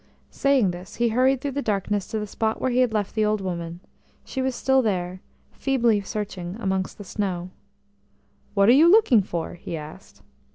[0.31, 3.23] Saying this, he hurried through the darkness to the spot where he had left the
[3.23, 3.81] old woman;
[4.25, 7.51] she was still there, feebly searching amongst the snow.
[8.55, 10.23] "What are you looking for?" he asked.